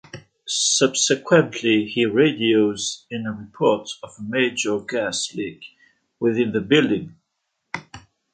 Subsequently, 0.47 1.85
he 1.85 2.07
radios 2.07 3.05
in 3.11 3.27
a 3.27 3.31
report 3.31 3.87
of 4.01 4.11
a 4.17 4.23
major 4.23 4.79
gas 4.79 5.31
leak 5.35 5.63
within 6.19 6.53
the 6.53 6.59
building. 6.59 7.17